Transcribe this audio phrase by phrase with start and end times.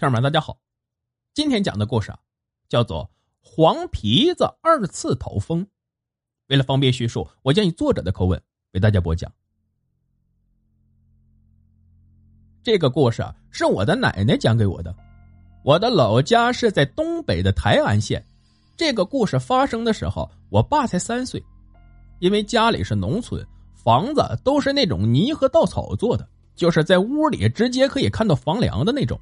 [0.00, 0.56] 听友们，大家好，
[1.34, 2.18] 今天讲的故事啊，
[2.70, 3.04] 叫做
[3.42, 5.62] 《黄皮子二次讨封》。
[6.46, 8.40] 为了方便叙述，我将以作者的口吻
[8.72, 9.30] 为大家播讲。
[12.62, 14.96] 这个故事啊，是我的奶奶讲给我的。
[15.62, 18.24] 我的老家是在东北的台安县。
[18.78, 21.44] 这个故事发生的时候，我爸才三岁。
[22.20, 26.26] 因为家里是农村，房子都是那种泥和稻草做的，
[26.56, 29.20] 就是在屋里直接可以看到房梁的那种。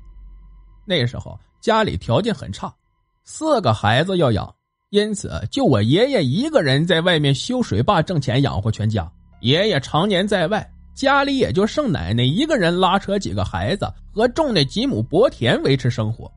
[0.88, 2.74] 那时候家里条件很差，
[3.22, 4.54] 四个孩子要养，
[4.88, 9.06] 因此就我爷爷一个人在外面修水坝挣钱养活全家。
[9.42, 16.32] 爷爷常年在外，家里也就剩奶奶一个人拉扯几个孩子和种那几亩薄田维持生活。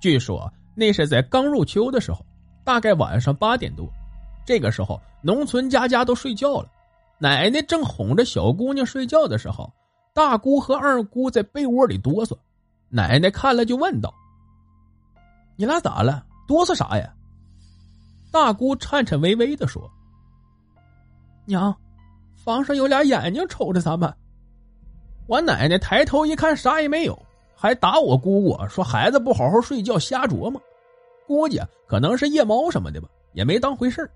[0.00, 2.26] 据说那是在刚入秋的时候，
[2.64, 3.88] 大概晚上八点多，
[4.44, 6.68] 这个时候农村家家都睡觉了，
[7.16, 9.72] 奶奶正哄着小姑娘睡觉的时候，
[10.12, 12.36] 大姑和二姑在被窝里哆嗦。
[12.96, 14.14] 奶奶看了就问道
[15.54, 16.24] ：“你俩咋了？
[16.48, 17.12] 哆嗦啥呀？”
[18.32, 19.90] 大姑颤颤巍巍的说
[21.44, 21.76] ：“娘，
[22.42, 24.10] 房上有俩眼睛瞅着咱们。”
[25.28, 27.20] 我奶奶抬头一看，啥也没有，
[27.54, 30.58] 还打我姑姑说：“孩子不好好睡觉，瞎琢磨。”
[31.28, 34.10] 估计可能是夜猫什么的吧，也没当回事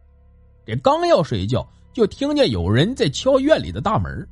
[0.64, 4.26] 这刚要睡觉，就听见有人在敲院里的大门。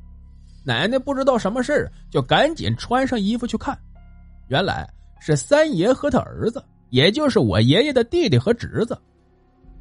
[0.64, 3.78] 奶奶不知道什么事就赶紧穿上衣服去看。
[4.48, 4.88] 原来
[5.20, 8.98] 是三爷和他儿子，也就是我爷爷的弟弟和侄子。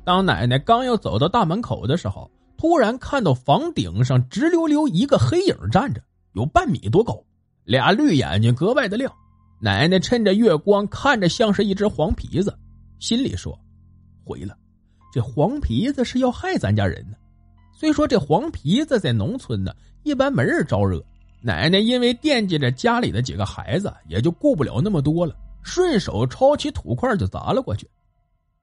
[0.04, 6.02] 当奶奶刚要走到大门口的时候，突然看到房顶上直溜溜一个黑影站着，
[6.34, 7.22] 有半米多高，
[7.66, 9.12] 俩绿眼睛格外的亮。
[9.60, 12.58] 奶奶趁着月光看着，像是一只黄皮子，
[13.00, 13.58] 心里说
[14.23, 14.56] ：“毁了，
[15.12, 17.18] 这黄皮子是要害咱家人呢。”
[17.73, 19.73] 虽说这黄皮子在农村呢，
[20.04, 21.04] 一般没人招惹。
[21.42, 27.90] 奶奶因为惦记着家里的几个孩子，也就顾不了那么多了，顺手抄起土块就砸了过去。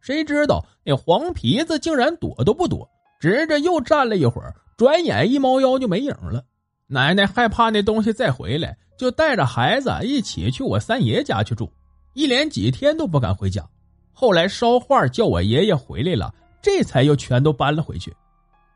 [0.00, 2.86] 谁知道那黄皮子竟然躲都不躲，
[3.20, 6.44] 直着又站了一会儿，转眼一猫腰就没影了。
[6.86, 11.72] 奶奶害怕那东西再回来，就带着孩子一起去我三爷家去住，
[12.12, 13.66] 一连几天都不敢回家。
[14.12, 18.14] 后来捎话叫我爷爷回来了，这才又全都搬了回去。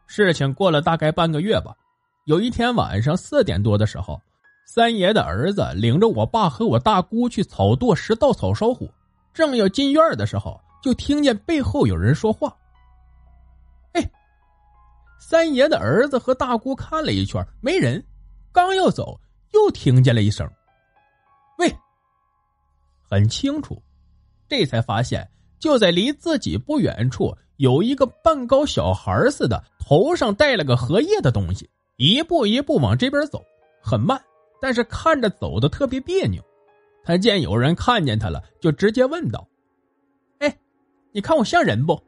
[0.06, 1.74] 事情过了大概半个月吧。
[2.28, 4.20] 有一天晚上四点多的时候，
[4.66, 8.86] 三爷的儿子领着我爸和我大姑去草垛拾稻草烧火，
[9.32, 12.54] 正要进院的时候，就听见背后有人说话。
[13.94, 14.10] 哎，
[15.18, 18.04] 三爷的儿子和大姑看了一圈，没人，
[18.52, 19.18] 刚要走，
[19.54, 20.46] 又听见了一声
[21.56, 21.74] ：“喂！”
[23.08, 23.82] 很清楚，
[24.46, 25.26] 这才发现
[25.58, 31.66] 就在离自己不远处有一个半高小孩似的，头上戴了个荷叶的东西。
[31.98, 33.44] 一步一步往这边走，
[33.82, 34.16] 很慢，
[34.60, 36.40] 但是看着走的特别别扭。
[37.02, 39.44] 他见有人看见他了，就直接问道
[40.38, 40.56] ：“哎，
[41.10, 42.00] 你看我像人不？”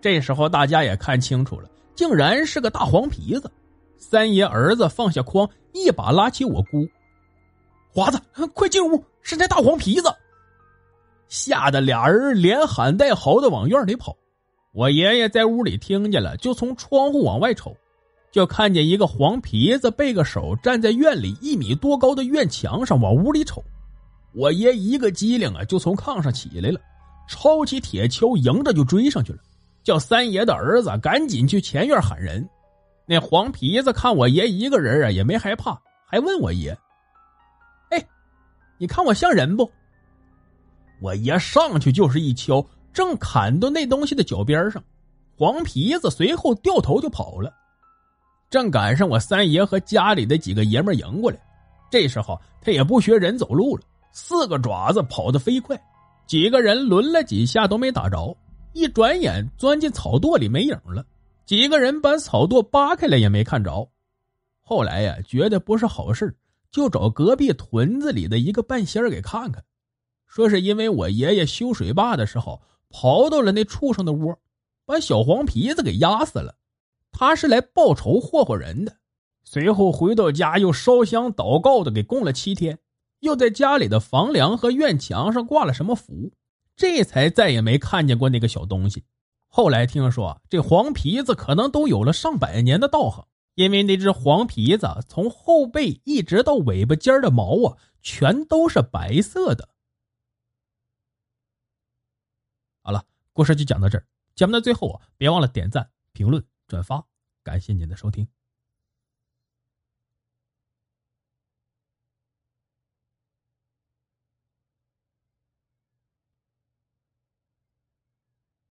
[0.00, 3.50] 这时候大家也看清楚了，竟然是个大黄皮子。
[3.96, 6.86] 三爷儿子放下筐，一把拉起我姑
[7.92, 8.20] ：“华子，
[8.54, 10.08] 快进屋，是那大黄皮子！”
[11.26, 14.16] 吓得俩人连喊带嚎的往院里跑。
[14.72, 17.76] 我爷爷在屋里听见了，就从窗户往外瞅。
[18.30, 23.64] 就看见一个黄皮子背个手站在院里一米多高的院墙上往屋里瞅，
[24.32, 26.78] 我爷一个机灵啊，就从炕上起来了，
[27.26, 29.38] 抄起铁锹迎着就追上去了，
[29.82, 32.46] 叫三爷的儿子赶紧去前院喊人。
[33.06, 36.76] 那黄皮子看我爷一个人啊，也没害怕，还问我爷
[37.88, 38.06] ：“哎，
[38.76, 39.70] 你看我像人不？”
[41.00, 44.84] 我爷上去就是一敲，正砍到那东西的脚边上，
[45.38, 47.50] 黄皮子随后掉头就跑了。
[48.50, 51.38] 正赶上我三爷和家里的几个爷们迎过来，
[51.90, 53.82] 这时候他也不学人走路了，
[54.12, 55.78] 四个爪子跑得飞快，
[56.26, 58.34] 几个人抡了几下都没打着，
[58.72, 61.04] 一转眼钻进草垛里没影了。
[61.44, 63.88] 几个人把草垛扒开了也没看着。
[64.60, 66.34] 后来呀，觉得不是好事，
[66.70, 69.62] 就找隔壁屯子里的一个半仙儿给看看，
[70.26, 74.38] 说是因为我爷爷修水坝的时候刨到了那畜生的窝，
[74.84, 76.54] 把小黄皮子给压死了。
[77.18, 78.98] 他是来报仇霍霍人的，
[79.42, 82.78] 随后回到家又烧香祷告的给供了七天，
[83.18, 86.30] 又在家里的房梁和院墙上挂了什么符，
[86.76, 89.02] 这才再也没看见过那个小东西。
[89.48, 93.26] 后来听说这黄皮子可能都有了上百年的道行，
[93.56, 99.68] 因为那只黄皮子从后背一直到尾巴尖的毛啊，全都是白色的。
[102.84, 104.06] 好了，故事就讲到这儿。
[104.36, 106.44] 节目的最后啊，别忘了点赞、评论。
[106.68, 107.04] 转发，
[107.42, 108.28] 感谢您的收听。